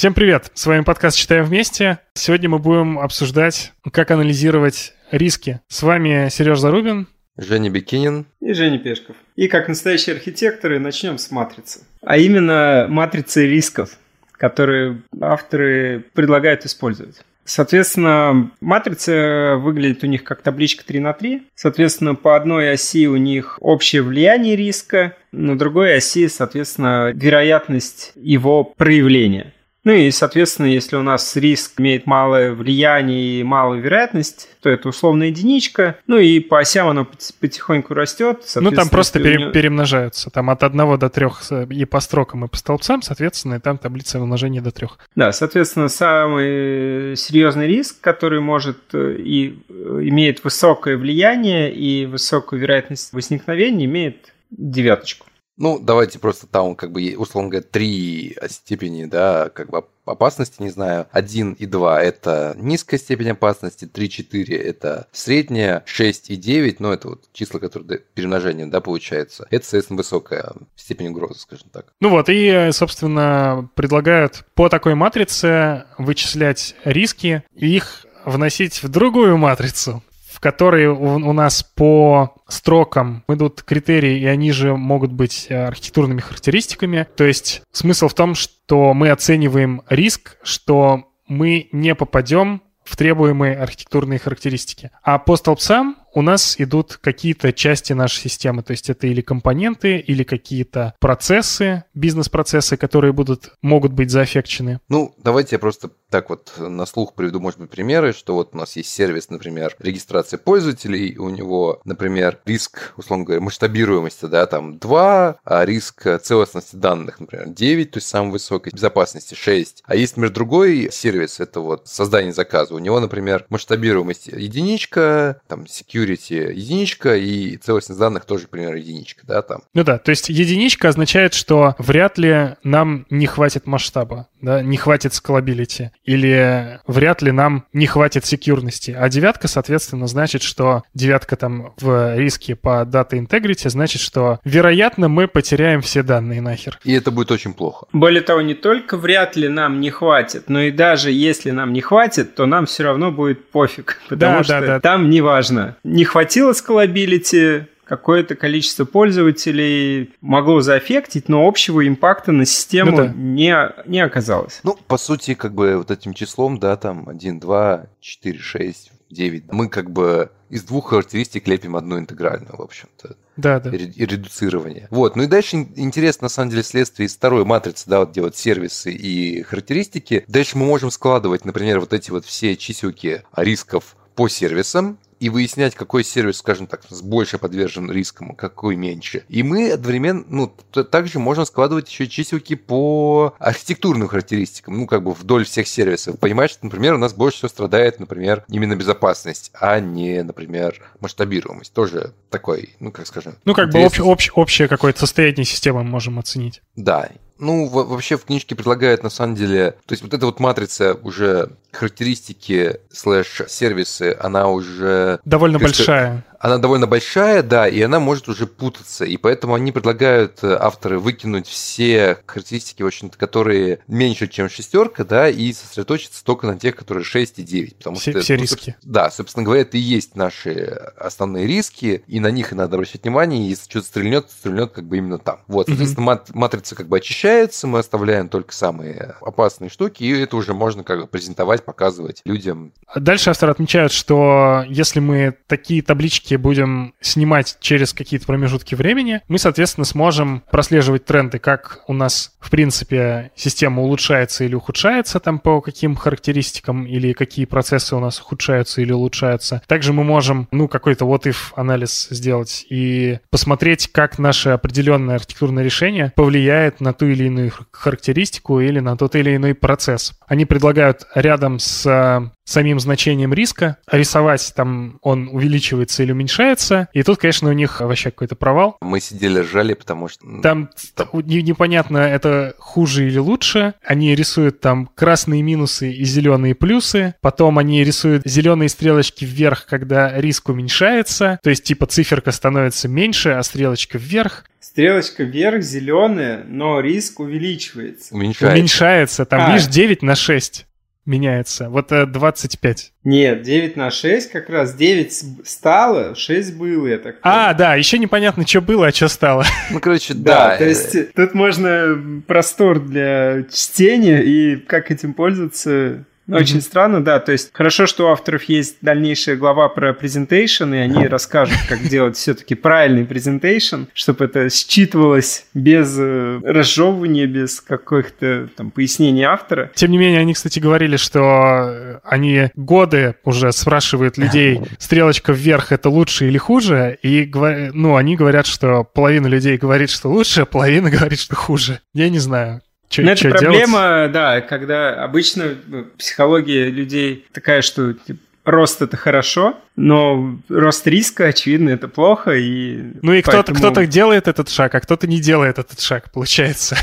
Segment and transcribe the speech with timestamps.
[0.00, 0.50] Всем привет!
[0.54, 1.98] С вами подкаст «Читаем вместе».
[2.14, 5.60] Сегодня мы будем обсуждать, как анализировать риски.
[5.68, 7.06] С вами Сереж Зарубин.
[7.36, 8.24] Женя Бекинин.
[8.40, 9.16] И Женя Пешков.
[9.36, 11.84] И как настоящие архитекторы начнем с матрицы.
[12.00, 13.98] А именно матрицы рисков,
[14.32, 17.20] которые авторы предлагают использовать.
[17.44, 21.42] Соответственно, матрица выглядит у них как табличка 3 на 3.
[21.54, 28.64] Соответственно, по одной оси у них общее влияние риска, на другой оси, соответственно, вероятность его
[28.64, 29.52] проявления.
[29.84, 34.88] Ну и, соответственно, если у нас риск имеет малое влияние и малую вероятность, то это
[34.88, 35.96] условно единичка.
[36.06, 37.08] Ну и по осям оно
[37.40, 38.44] потихоньку растет.
[38.56, 39.52] Ну там просто пере, него...
[39.52, 40.30] перемножаются.
[40.30, 41.26] Там от 1 до 3
[41.70, 44.88] и по строкам, и по столбцам, соответственно, и там таблица умножения до 3.
[45.16, 49.72] Да, соответственно, самый серьезный риск, который может э, и э,
[50.02, 55.26] имеет высокое влияние и высокую вероятность возникновения, имеет девяточку.
[55.60, 60.70] Ну, давайте просто там, как бы, условно говоря, три степени, да, как бы опасности, не
[60.70, 61.06] знаю.
[61.12, 67.08] Один и два это низкая степень опасности, 3-4 это средняя, 6 и 9, ну, это
[67.08, 69.46] вот числа, которые перемножение, да, получается.
[69.50, 71.92] Это, соответственно, высокая степень угрозы, скажем так.
[72.00, 79.36] Ну вот, и, собственно, предлагают по такой матрице вычислять риски и их вносить в другую
[79.36, 80.02] матрицу
[80.40, 86.20] в которой у, нас по строкам идут критерии, и они же могут быть э, архитектурными
[86.20, 87.06] характеристиками.
[87.14, 93.54] То есть смысл в том, что мы оцениваем риск, что мы не попадем в требуемые
[93.54, 94.90] архитектурные характеристики.
[95.02, 99.98] А по столбцам у нас идут какие-то части нашей системы, то есть это или компоненты,
[99.98, 104.80] или какие-то процессы, бизнес-процессы, которые будут, могут быть заэффекчены.
[104.88, 108.58] Ну, давайте я просто так вот на слух приведу, может быть, примеры, что вот у
[108.58, 114.78] нас есть сервис, например, регистрации пользователей, у него, например, риск, условно говоря, масштабируемости, да, там
[114.78, 119.82] 2, а риск целостности данных, например, 9, то есть самой высокой безопасности 6.
[119.86, 125.64] А есть, например, другой сервис, это вот создание заказа, у него, например, масштабируемость единичка, там,
[125.64, 129.62] security единичка и целостность данных тоже, примерно, единичка, да, там.
[129.74, 134.76] Ну да, то есть единичка означает, что вряд ли нам не хватит масштаба, да, не
[134.76, 138.96] хватит скалабилити, или вряд ли нам не хватит секьюрности.
[138.98, 145.08] А девятка, соответственно, значит, что девятка там в риске по Data Integrity, значит, что вероятно
[145.08, 146.80] мы потеряем все данные нахер.
[146.82, 147.86] И это будет очень плохо.
[147.92, 151.80] Более того, не только вряд ли нам не хватит, но и даже если нам не
[151.80, 154.80] хватит, то нам все равно будет пофиг, потому да, что да, да.
[154.80, 162.46] там не важно, не хватило скалабилити, какое-то количество пользователей могло заэффектить, но общего импакта на
[162.46, 163.12] систему ну, да.
[163.16, 163.52] не,
[163.84, 164.60] не оказалось.
[164.62, 169.44] Ну, по сути, как бы вот этим числом, да, там 1, 2, 4, 6, 9,
[169.50, 173.16] мы как бы из двух характеристик лепим одну интегральную, в общем-то.
[173.36, 173.70] Да, да.
[173.70, 174.86] И редуцирование.
[174.90, 175.16] Вот.
[175.16, 178.92] Ну и дальше интересно, на самом деле, следствие из второй матрицы, да, вот делать сервисы
[178.92, 180.24] и характеристики.
[180.28, 185.74] Дальше мы можем складывать, например, вот эти вот все чиселки рисков по сервисам, и выяснять,
[185.74, 189.24] какой сервис, скажем так, больше подвержен рискам, а какой меньше.
[189.30, 190.52] И мы одновременно, ну,
[190.90, 196.18] также можем складывать еще чиселки по архитектурным характеристикам, ну, как бы вдоль всех сервисов.
[196.18, 201.72] Понимаешь, что, например, у нас больше всего страдает, например, именно безопасность, а не, например, масштабируемость.
[201.72, 203.36] Тоже такой, ну, как скажем...
[203.46, 206.60] Ну, как бы общ, общ, общее какое-то состояние системы мы можем оценить.
[206.76, 207.08] Да.
[207.40, 211.50] Ну, вообще в книжке предлагают, на самом деле, то есть вот эта вот матрица уже
[211.72, 215.20] характеристики слэш-сервисы, она уже...
[215.24, 219.04] Довольно большая она довольно большая, да, и она может уже путаться.
[219.04, 225.04] И поэтому они предлагают э, авторы выкинуть все характеристики, в общем-то, которые меньше, чем шестерка,
[225.04, 227.76] да, и сосредоточиться только на тех, которые 6 и 9.
[227.76, 228.76] Потому все, что, все ну, риски.
[228.82, 230.64] Да, собственно говоря, это и есть наши
[230.96, 234.84] основные риски, и на них и надо обращать внимание, и если что-то стрельнет, стрельнет как
[234.86, 235.40] бы именно там.
[235.46, 236.30] Вот, соответственно, mm-hmm.
[236.32, 241.02] матрица как бы очищается, мы оставляем только самые опасные штуки, и это уже можно как
[241.02, 242.72] бы презентовать, показывать людям.
[242.94, 249.20] Дальше авторы отмечают, что если мы такие таблички ролики будем снимать через какие-то промежутки времени,
[249.28, 255.38] мы, соответственно, сможем прослеживать тренды, как у нас, в принципе, система улучшается или ухудшается, там
[255.38, 259.62] по каким характеристикам, или какие процессы у нас ухудшаются или улучшаются.
[259.66, 265.64] Также мы можем, ну, какой-то вот if анализ сделать и посмотреть, как наше определенное архитектурное
[265.64, 270.14] решение повлияет на ту или иную характеристику или на тот или иной процесс.
[270.26, 273.76] Они предлагают рядом с самим значением риска.
[273.90, 276.88] Рисовать там он увеличивается или уменьшается.
[276.92, 278.76] И тут, конечно, у них вообще какой-то провал.
[278.80, 280.26] Мы сидели ржали, потому что...
[280.42, 280.70] Там
[281.12, 283.74] непонятно, это хуже или лучше.
[283.84, 287.14] Они рисуют там красные минусы и зеленые плюсы.
[287.20, 291.38] Потом они рисуют зеленые стрелочки вверх, когда риск уменьшается.
[291.42, 294.44] То есть, типа, циферка становится меньше, а стрелочка вверх.
[294.60, 298.14] Стрелочка вверх зеленая, но риск увеличивается.
[298.14, 298.54] Уменьшается.
[298.54, 299.24] Уменьшается.
[299.24, 299.52] Там, а.
[299.52, 300.66] видишь, 9 на 6
[301.06, 301.68] меняется.
[301.68, 302.80] Вот 25.
[302.80, 304.74] Э, Нет, 9 на 6 как раз.
[304.74, 305.12] 9
[305.44, 309.44] стало, 6 было, я так А, да, еще непонятно, что было, а что стало.
[309.70, 310.50] Ну, короче, да.
[310.50, 316.60] Да, то есть тут можно простор для чтения и как этим пользоваться очень mm-hmm.
[316.60, 317.18] странно, да.
[317.20, 321.82] То есть хорошо, что у авторов есть дальнейшая глава про презентейшн, и они расскажут, как
[321.82, 329.70] делать все-таки правильный презентейшн, чтобы это считывалось без э, разжевывания, без каких-то там пояснений автора.
[329.74, 335.90] Тем не менее, они, кстати, говорили, что они годы уже спрашивают людей, стрелочка вверх это
[335.90, 337.30] лучше или хуже, и
[337.72, 341.80] ну, они говорят, что половина людей говорит, что лучше, а половина говорит, что хуже.
[341.94, 342.62] Я не знаю.
[342.90, 344.12] Чё, Но это проблема, делать?
[344.12, 351.26] да, когда обычно ну, психология людей такая, что типа, рост это хорошо, но рост риска,
[351.26, 352.32] очевидно, это плохо.
[352.32, 353.42] И ну и поэтому...
[353.44, 356.76] кто-то, кто-то делает этот шаг, а кто-то не делает этот шаг, получается.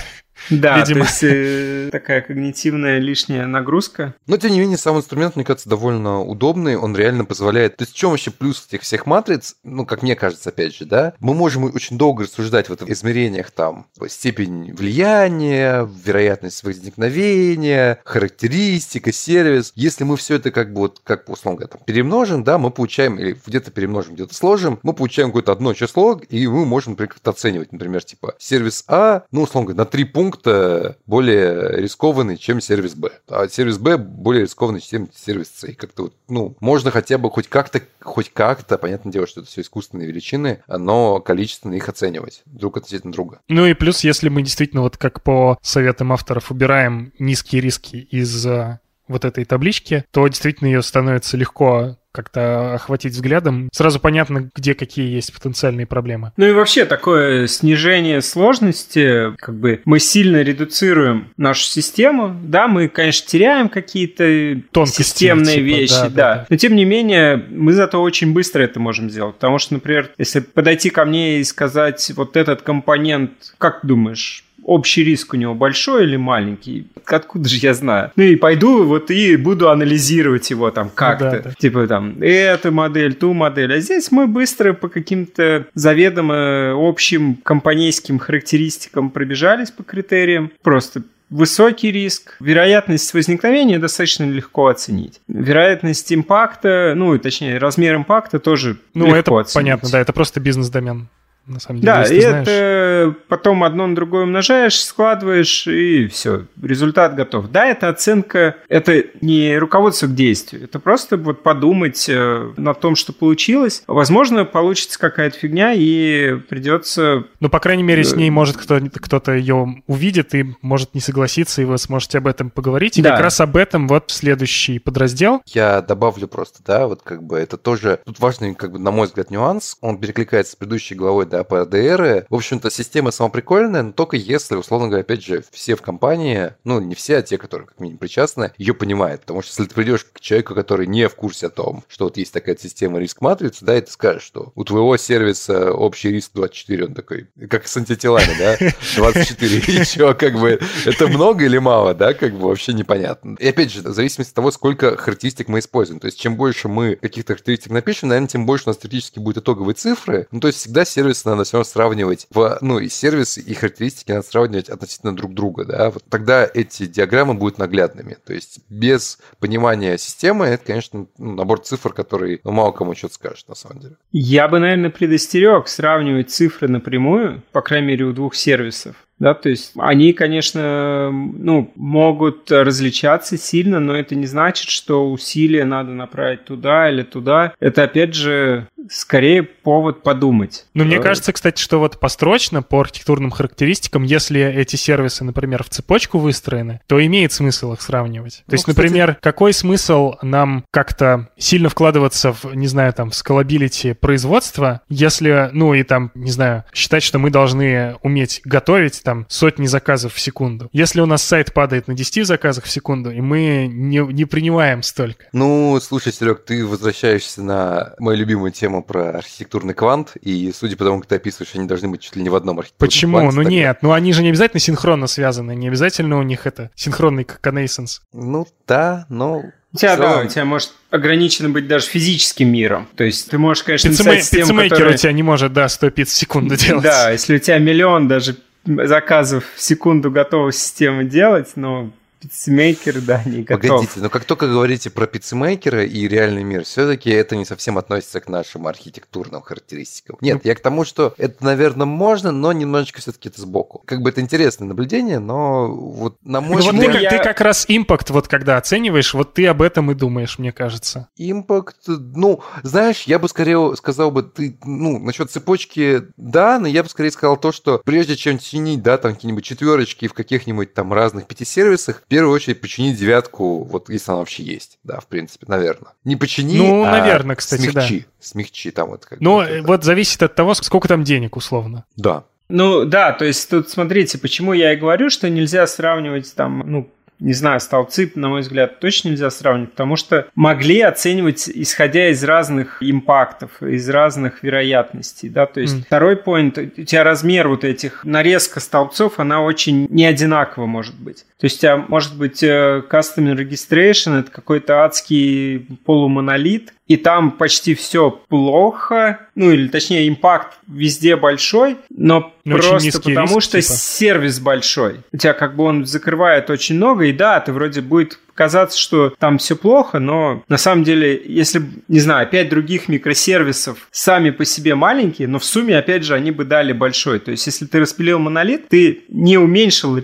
[0.49, 1.01] Да, Видимо.
[1.01, 4.15] то есть э, такая когнитивная лишняя нагрузка.
[4.27, 7.77] Но, тем не менее, сам инструмент, мне кажется, довольно удобный, он реально позволяет...
[7.77, 10.85] То есть в чем вообще плюс этих всех матриц, ну, как мне кажется, опять же,
[10.85, 19.11] да, мы можем очень долго рассуждать в этом измерениях там степень влияния, вероятность возникновения, характеристика,
[19.11, 19.71] сервис.
[19.75, 23.19] Если мы все это как бы вот, как условно говоря, там, перемножим, да, мы получаем,
[23.19, 27.31] или где-то перемножим, где-то сложим, мы получаем какое-то одно число, и мы можем, например, как-то
[27.31, 32.61] оценивать, например, типа сервис А, ну, условно говоря, на три пункта пункта более рискованный, чем
[32.61, 33.11] сервис Б.
[33.27, 35.63] А сервис Б более рискованный, чем сервис С.
[35.65, 39.49] И как-то вот, ну, можно хотя бы хоть как-то, хоть как-то, понятное дело, что это
[39.49, 43.39] все искусственные величины, но количественно их оценивать друг относительно друга.
[43.47, 48.45] Ну и плюс, если мы действительно вот как по советам авторов убираем низкие риски из
[48.45, 54.73] э, вот этой таблички, то действительно ее становится легко как-то охватить взглядом, сразу понятно, где
[54.73, 56.31] какие есть потенциальные проблемы.
[56.35, 62.87] Ну и вообще такое снижение сложности, как бы мы сильно редуцируем нашу систему, да, мы,
[62.87, 67.73] конечно, теряем какие-то Тонкости, системные типа, вещи, да, да, да, но тем не менее мы
[67.73, 72.11] зато очень быстро это можем сделать, потому что, например, если подойти ко мне и сказать
[72.15, 77.73] вот этот компонент, как думаешь, общий риск у него большой или маленький, откуда же я
[77.73, 78.11] знаю?
[78.15, 81.25] Ну и пойду вот и буду анализировать его там как-то.
[81.25, 81.53] Ну, да, да.
[81.57, 83.73] Типа там, эту модель, ту модель.
[83.73, 90.51] А здесь мы быстро по каким-то заведомо общим компанейским характеристикам пробежались по критериям.
[90.61, 95.21] Просто высокий риск, вероятность возникновения достаточно легко оценить.
[95.27, 99.53] Вероятность импакта, ну, точнее, размер импакта тоже ну, легко это оценить.
[99.53, 101.07] понятно, да, это просто бизнес-домен
[101.47, 101.93] на самом деле.
[101.93, 107.49] Да, и это потом одно на другое умножаешь, складываешь, и все, результат готов.
[107.51, 112.95] Да, это оценка, это не руководство к действию, это просто вот подумать э, на том,
[112.95, 113.83] что получилось.
[113.87, 117.25] Возможно, получится какая-то фигня, и придется...
[117.39, 121.61] Ну, по крайней мере, с ней может кто-то, кто-то ее увидит и может не согласиться,
[121.61, 122.97] и вы сможете об этом поговорить.
[122.97, 123.11] И да.
[123.11, 125.41] как раз об этом вот следующий подраздел.
[125.45, 127.99] Я добавлю просто, да, вот как бы это тоже...
[128.05, 129.77] Тут важный, как бы, на мой взгляд, нюанс.
[129.81, 132.25] Он перекликается с предыдущей главой, да, да, по ADR.
[132.29, 136.53] В общем-то, система сама прикольная, но только если, условно говоря, опять же, все в компании,
[136.63, 139.21] ну, не все, а те, которые как минимум причастны, ее понимают.
[139.21, 142.17] Потому что если ты придешь к человеку, который не в курсе о том, что вот
[142.17, 146.85] есть такая система риск-матрицы, да, и ты скажешь, что у твоего сервиса общий риск 24,
[146.85, 148.57] он такой, как с антителами, да,
[148.95, 153.35] 24, и что, как бы, это много или мало, да, как бы вообще непонятно.
[153.39, 155.99] И опять же, в зависимости от того, сколько характеристик мы используем.
[155.99, 159.37] То есть, чем больше мы каких-то характеристик напишем, наверное, тем больше у нас теоретически будет
[159.37, 160.27] итоговые цифры.
[160.31, 164.11] Ну, то есть, всегда сервис надо все равно сравнивать, в, ну, и сервисы, и характеристики
[164.11, 168.17] надо сравнивать относительно друг друга, да, вот тогда эти диаграммы будут наглядными.
[168.25, 173.15] То есть без понимания системы это, конечно, ну, набор цифр, который ну, мало кому что-то
[173.15, 173.95] скажет, на самом деле.
[174.11, 178.95] Я бы, наверное, предостерег сравнивать цифры напрямую, по крайней мере, у двух сервисов.
[179.19, 185.65] Да, то есть они, конечно, ну, могут различаться сильно, но это не значит, что усилия
[185.65, 187.53] надо направить туда или туда.
[187.59, 190.65] Это, опять же, скорее повод подумать.
[190.73, 195.69] Ну, мне кажется, кстати, что вот построчно по архитектурным характеристикам, если эти сервисы, например, в
[195.69, 198.37] цепочку выстроены, то имеет смысл их сравнивать.
[198.37, 198.77] То ну, есть, кстати...
[198.77, 205.49] например, какой смысл нам как-то сильно вкладываться в, не знаю, там, в скалабилити производства, если,
[205.53, 210.19] ну, и там, не знаю, считать, что мы должны уметь готовить там сотни заказов в
[210.19, 210.67] секунду.
[210.73, 214.83] Если у нас сайт падает на 10 заказах в секунду, и мы не, не принимаем
[214.83, 215.27] столько.
[215.31, 220.83] Ну, слушай, Серег, ты возвращаешься на мою любимую тему про архитектурный квант, и судя по
[220.83, 223.17] тому, как ты описываешь, они должны быть чуть ли не в одном архитектурном Почему?
[223.19, 226.45] кванте, ну тогда- нет, ну они же не обязательно синхронно связаны, не обязательно у них
[226.45, 228.01] это синхронный коннейсенс.
[228.11, 229.41] Ну да, но...
[229.73, 232.87] У тебя, да, у тебя может ограничено быть даже физическим миром.
[232.95, 235.69] То есть ты можешь, конечно, Пиццемей- написать систему, Пиццемейкер которая- у тебя не может, да,
[235.69, 236.83] 100 пиц в секунду делать.
[236.83, 238.37] Да, если у тебя миллион даже
[238.67, 243.69] заказов в секунду готова система делать, но пиццемейкер, да, не готов.
[243.69, 248.19] Погодите, но как только говорите про пиццемейкера и реальный мир, все-таки это не совсем относится
[248.19, 250.17] к нашим архитектурным характеристикам.
[250.21, 253.81] Нет, я к тому, что это, наверное, можно, но немножечко все-таки это сбоку.
[253.85, 257.09] Как бы это интересное наблюдение, но вот на мой Ну вот ты, взгляд, как, я-
[257.09, 261.09] ты как раз импакт, вот когда оцениваешь, вот ты об этом и думаешь, мне кажется.
[261.17, 266.83] импакт, ну, знаешь, я бы скорее сказал бы, ты, ну, насчет цепочки, да, но я
[266.83, 270.93] бы скорее сказал то, что прежде чем чинить, да, там какие-нибудь четверочки в каких-нибудь там
[270.93, 275.45] разных пятисервисах, в первую очередь починить девятку, вот если она вообще есть, да, в принципе,
[275.49, 275.91] наверное.
[276.05, 277.81] Не почини, Ну, а наверное, кстати, да.
[277.81, 279.67] смягчи, смягчи там вот как э, это.
[279.67, 281.83] вот зависит от того, сколько там денег, условно.
[281.97, 282.23] Да.
[282.47, 286.89] Ну да, то есть тут смотрите, почему я и говорю, что нельзя сравнивать там, ну,
[287.19, 292.23] не знаю, столбцы, на мой взгляд, точно нельзя сравнивать, потому что могли оценивать, исходя из
[292.23, 295.83] разных импактов, из разных вероятностей, да, то есть Мгм.
[295.83, 301.25] второй поинт, у тебя размер вот этих, нарезка столбцов, она очень не одинакова может быть.
[301.39, 307.31] То есть у тебя может быть э, Custom Registration, это какой-то адский полумонолит, и там
[307.31, 313.61] почти все плохо, ну или точнее импакт везде большой, но очень просто потому риск, что
[313.61, 313.73] типа.
[313.73, 315.01] сервис большой.
[315.11, 319.13] У тебя как бы он закрывает очень много, и да, ты вроде будет казаться, что
[319.17, 324.45] там все плохо, но на самом деле, если, не знаю, пять других микросервисов сами по
[324.45, 327.19] себе маленькие, но в сумме, опять же, они бы дали большой.
[327.19, 329.97] То есть, если ты распилил монолит, ты не уменьшил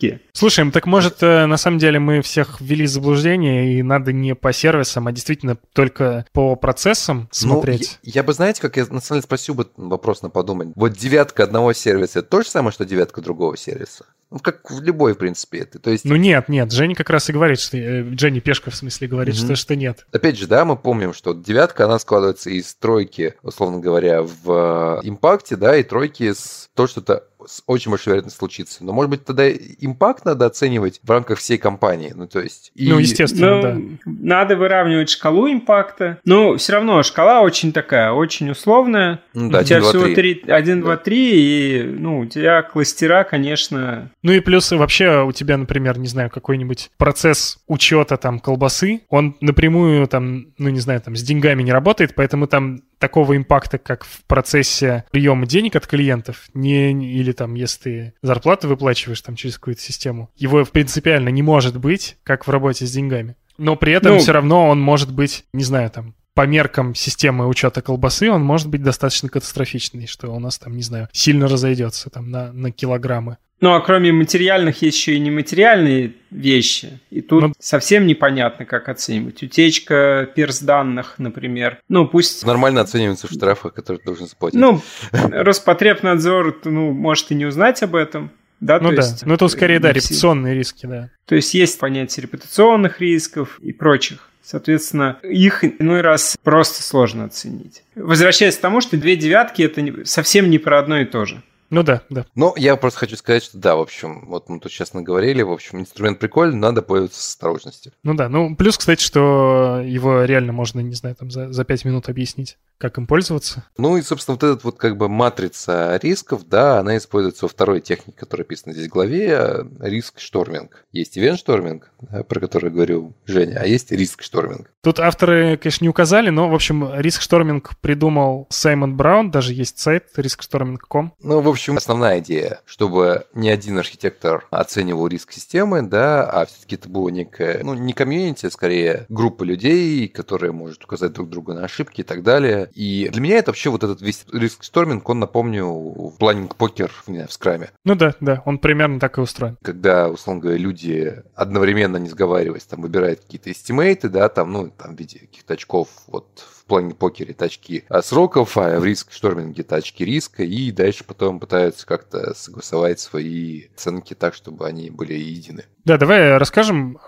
[0.00, 0.20] риски.
[0.32, 4.34] Слушай, так может, э, на самом деле мы всех ввели в заблуждение, и надо не
[4.34, 7.98] по сервисам, а действительно только по процессам смотреть?
[8.02, 10.68] Ну, я, я бы, знаете, как я на самом деле спросил бы вопрос на подумать.
[10.74, 14.06] Вот девятка одного сервиса, это то же самое, что девятка другого сервиса?
[14.30, 15.78] Ну, как в любой, в принципе, это.
[15.78, 17.76] То есть, Ну нет, нет, Женя как раз и говорит, что...
[17.76, 19.44] э, Дженни Пешка, в смысле, говорит, Мгм.
[19.44, 20.04] что, что нет.
[20.12, 25.08] Опять же, да, мы помним, что девятка, она складывается из тройки, условно говоря, в э,
[25.08, 27.35] импакте, да, и тройки с то, что это с
[27.66, 28.84] очень большой вероятностью случится.
[28.84, 32.12] Но, может быть, тогда импакт надо оценивать в рамках всей компании.
[32.14, 32.72] Ну, то есть...
[32.74, 33.76] и- Ну, естественно, Ну, да.
[34.06, 36.18] надо выравнивать шкалу импакта.
[36.24, 39.20] Но все равно шкала очень такая, очень условная.
[39.34, 40.14] Ну, да, у тебя 1, 2, всего 3.
[40.14, 45.32] 3, 1, 2, 3, и ну, у тебя кластера, конечно, Ну и плюс вообще у
[45.32, 51.00] тебя, например, не знаю, какой-нибудь процесс учета там колбасы, он напрямую там, ну не знаю,
[51.00, 55.86] там с деньгами не работает, поэтому там такого импакта, как в процессе приема денег от
[55.86, 61.42] клиентов, не- или там, если ты зарплату выплачиваешь там через какую-то систему, его принципиально не
[61.42, 63.36] может быть, как в работе с деньгами.
[63.58, 67.46] Но при этом Ну- все равно он может быть, не знаю, там, по меркам системы
[67.48, 72.10] учета колбасы, он может быть достаточно катастрофичный, что у нас там, не знаю, сильно разойдется
[72.10, 73.38] там на, на килограммы.
[73.62, 77.00] Ну, а кроме материальных есть еще и нематериальные вещи.
[77.08, 79.42] И тут Ну- совсем непонятно, как оценивать.
[79.42, 81.78] Утечка перс данных, например.
[81.88, 82.44] Ну, пусть...
[82.44, 84.60] Нормально оцениваются в штрафах, которые ты должен заплатить.
[84.60, 88.30] Ну, Роспотребнадзор, ну, может и не узнать об этом.
[88.60, 91.10] Да, Ну то да, есть, ну это скорее, да, репутационные риски, да.
[91.26, 94.28] То есть есть понятие репутационных рисков и прочих.
[94.46, 97.82] Соответственно, их иной раз просто сложно оценить.
[97.96, 101.42] Возвращаясь к тому, что две девятки это совсем не про одно и то же.
[101.70, 102.26] Ну да, да.
[102.34, 105.50] Но я просто хочу сказать, что да, в общем, вот мы тут сейчас наговорили, в
[105.50, 107.92] общем, инструмент прикольный, надо пользоваться с осторожностью.
[108.02, 111.84] Ну да, ну плюс, кстати, что его реально можно, не знаю, там за, за 5
[111.84, 113.64] минут объяснить, как им пользоваться.
[113.76, 117.80] Ну и, собственно, вот этот вот как бы матрица рисков, да, она используется во второй
[117.80, 120.84] технике, которая описана здесь в главе, risk storming.
[120.92, 124.70] Есть event storming, да, про который говорил Женя, а есть risk storming.
[124.82, 129.78] Тут авторы, конечно, не указали, но, в общем, risk storming придумал Саймон Браун, даже есть
[129.78, 131.12] сайт riskstorming.com.
[131.22, 136.76] Ну, в общем, основная идея, чтобы не один архитектор оценивал риск системы, да, а все-таки
[136.76, 141.54] это было некое, ну, не комьюнити, а скорее группа людей, которые может указать друг другу
[141.54, 142.70] на ошибки и так далее.
[142.74, 147.14] И для меня это вообще вот этот весь risk storming, он напомнил planning poker не
[147.14, 147.70] знаю, в скраме.
[147.84, 149.56] Ну да, да, он примерно так и устроен.
[149.62, 154.96] когда, условно говоря, люди одновременно не сговариваясь, там выбирают какие-то эстимейты, да, там, ну, там
[154.96, 159.12] в виде каких-то очков, вот в плане покере это очки а, сроков, а в риск
[159.12, 164.90] шторминге это очки риска, и дальше потом пытаются как-то согласовать свои оценки так, чтобы они
[164.90, 165.64] были едины.
[165.84, 166.98] Да, давай расскажем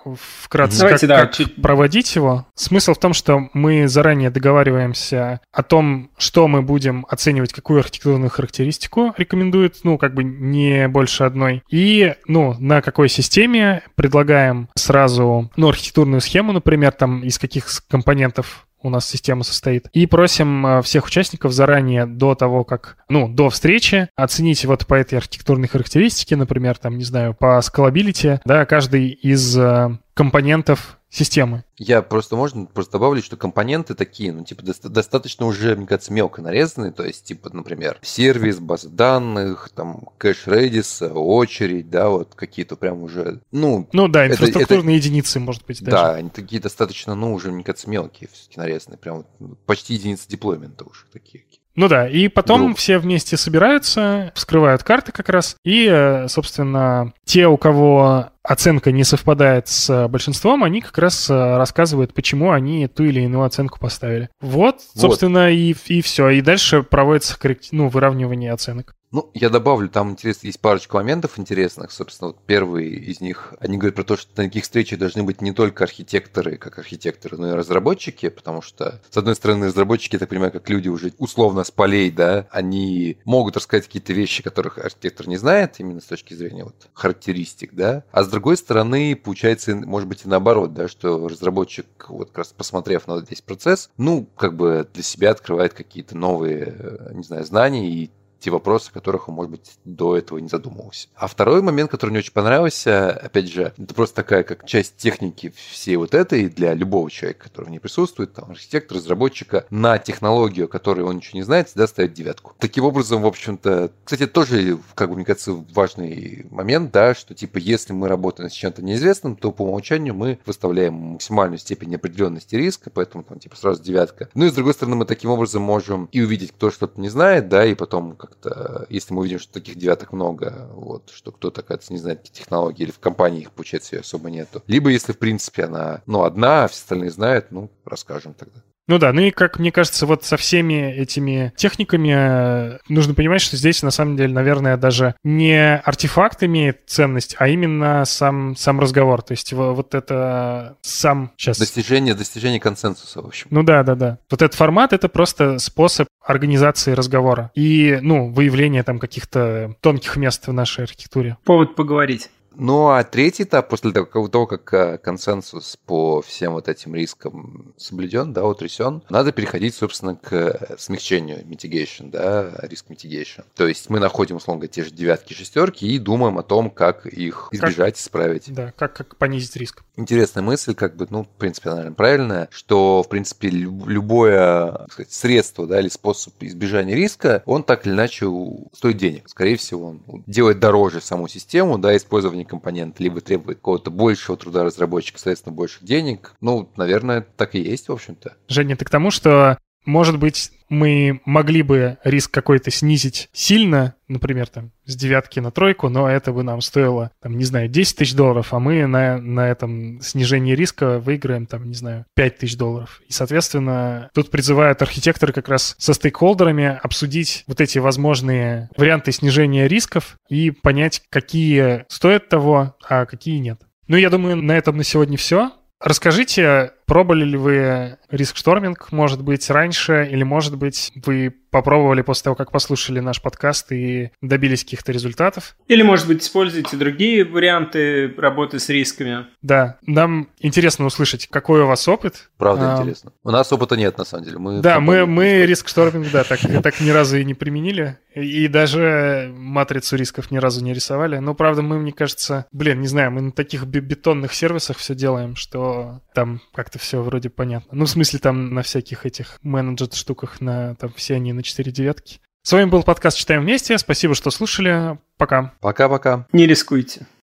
[0.43, 2.47] вкратце, Давайте, как, да, как чуть- проводить его.
[2.55, 8.31] Смысл в том, что мы заранее договариваемся о том, что мы будем оценивать, какую архитектурную
[8.31, 11.65] характеристику рекомендует, ну, как бы не больше одной.
[11.69, 18.68] И, ну, на какой системе предлагаем сразу, ну, архитектурную схему, например, там, из каких компонентов
[18.83, 19.89] у нас система состоит.
[19.93, 24.95] И просим э, всех участников заранее до того, как, ну, до встречи оценить вот по
[24.95, 31.65] этой архитектурной характеристике, например, там, не знаю, по scalability, да, каждый из э, компонентов системы.
[31.77, 36.13] Я просто, можно, просто добавлю, что компоненты такие, ну, типа, доста- достаточно уже, мне кажется,
[36.13, 42.35] мелко нарезанные, то есть, типа, например, сервис, база данных, там, кэш Redis, очередь, да, вот
[42.35, 45.97] какие-то прям уже, ну, Ну да, Это- инфраструктурные единицы, может быть, даже.
[45.97, 49.25] да, они такие достаточно, ну, уже, мне кажется, мелкие все-таки нарезанные, прям
[49.67, 51.45] почти единицы deployment а уже такие.
[51.75, 52.79] Ну да, и потом Групп.
[52.79, 59.05] все вместе собираются, вскрывают карты как раз, и, э, собственно, те, у кого оценка не
[59.05, 64.31] совпадает с большинством, они как раз э, рассказывают, почему они ту или иную оценку поставили.
[64.41, 65.01] Вот, Вот.
[65.01, 66.31] собственно, и, и все.
[66.31, 67.69] И дальше проводится коррект...
[67.73, 68.95] ну, выравнивание оценок.
[69.11, 71.93] Ну, я добавлю, там интересно, есть парочка моментов интересных.
[71.93, 75.41] Собственно, вот первый из них, они говорят про то, что на таких встречах должны быть
[75.41, 80.19] не только архитекторы, как архитекторы, но и разработчики, потому что, с одной стороны, разработчики, я
[80.19, 84.77] так понимаю, как люди уже условно с полей, да, они могут рассказать какие-то вещи, которых
[84.77, 88.05] архитектор не знает, именно с точки зрения вот характеристик, да.
[88.13, 92.49] А с другой стороны, получается, может быть, и наоборот, да, что разработчик, вот как раз
[92.49, 97.45] посмотрев на весь процесс, ну, как бы для себя открывает какие-то новые, э, не знаю,
[97.45, 101.09] знания и те вопросы, о которых он, может быть, до этого не задумывался.
[101.15, 105.53] А второй момент, который мне очень понравился, опять же, это просто такая как часть техники
[105.57, 110.67] всей вот этой для любого человека, который в ней присутствует, там, архитектор, разработчика, на технологию,
[110.67, 112.55] о которой он ничего не знает, всегда ставит девятку.
[112.59, 117.59] Таким образом, в общем-то, кстати, тоже, как бы, мне кажется, важный момент, да, что, типа,
[117.59, 122.91] если мы работаем с чем-то неизвестным, то по умолчанию мы выставляем максимальную степень определенности риска,
[122.91, 124.29] поэтому там, типа, сразу девятка.
[124.35, 127.49] Ну и, с другой стороны, мы таким образом можем и увидеть, кто что-то не знает,
[127.49, 131.93] да, и потом как-то, если мы увидим, что таких девяток много, вот, что кто-то, оказывается,
[131.93, 134.63] не знает какие технологии, или в компании их, получается, ее особо нету.
[134.67, 138.63] Либо, если, в принципе, она, ну, одна, а все остальные знают, ну, расскажем тогда.
[138.89, 143.43] Ну да, ну и как мне кажется, вот со всеми этими техниками э, нужно понимать,
[143.43, 148.81] что здесь на самом деле, наверное, даже не артефакт имеет ценность, а именно сам, сам
[148.81, 149.23] разговор.
[149.23, 151.59] То есть во- вот это сам сейчас...
[151.59, 153.47] Достижение, достижение консенсуса, в общем.
[153.51, 154.19] Ну да, да, да.
[154.31, 160.47] Вот этот формат— это просто способ организации разговора и, ну, выявления там каких-то тонких мест
[160.47, 161.37] в нашей архитектуре.
[161.45, 162.31] Повод поговорить.
[162.61, 168.33] Ну, а третий этап, после того, как э, консенсус по всем вот этим рискам соблюден,
[168.33, 173.45] да, утрясен, надо переходить, собственно, к э, смягчению, mitigation, да, риск mitigation.
[173.55, 177.07] То есть мы находим, условно говоря, те же девятки, шестерки и думаем о том, как
[177.07, 178.53] их избежать, исправить.
[178.53, 179.85] Да, как, как понизить риск.
[179.95, 185.13] Интересная мысль, как бы, ну, в принципе, наверное, правильная, что, в принципе, люб- любое сказать,
[185.13, 188.27] средство, да, или способ избежания риска, он так или иначе
[188.73, 189.29] стоит денег.
[189.29, 194.65] Скорее всего, он делает дороже саму систему, да, использование компонента, либо требует какого-то большего труда
[194.65, 196.35] разработчика, соответственно, больших денег.
[196.41, 198.37] Ну, наверное, так и есть, в общем-то.
[198.49, 199.59] Женя, ты к тому, что,
[199.89, 205.89] может быть, мы могли бы риск какой-то снизить сильно, например, там, с девятки на тройку,
[205.89, 209.49] но это бы нам стоило, там, не знаю, 10 тысяч долларов, а мы на, на
[209.49, 213.01] этом снижении риска выиграем, там, не знаю, 5 тысяч долларов.
[213.09, 219.69] И, соответственно, тут призывают архитекторы как раз со стейкхолдерами обсудить вот эти возможные варианты снижения
[219.69, 223.63] рисков и понять, какие стоят того, а какие нет.
[223.87, 225.53] Ну, я думаю, на этом на сегодня все.
[225.81, 232.37] Расскажите, пробовали ли вы риск-шторминг, может быть, раньше, или, может быть, вы попробовали после того,
[232.37, 235.57] как послушали наш подкаст и добились каких-то результатов?
[235.67, 239.27] Или, может быть, используете другие варианты работы с рисками.
[239.41, 242.31] Да, нам интересно услышать, какой у вас опыт.
[242.37, 243.13] Правда А, интересно.
[243.23, 244.39] У нас опыта нет, на самом деле.
[244.39, 247.99] Мы Да, мы, мы риск-шторминг, да, так, так ни разу и не применили.
[248.15, 251.19] И даже матрицу рисков ни разу не рисовали.
[251.19, 254.95] Но, правда, мы, мне кажется, блин, не знаю, мы на таких бе- бетонных сервисах все
[254.95, 257.77] делаем, что там как-то все вроде понятно.
[257.77, 261.71] Ну, в смысле, там на всяких этих менеджер штуках, на, там все они на 4
[261.73, 262.21] девятки.
[262.43, 263.77] С вами был подкаст «Читаем вместе».
[263.77, 264.99] Спасибо, что слушали.
[265.19, 265.53] Пока.
[265.61, 266.27] Пока-пока.
[266.33, 267.07] Не рискуйте.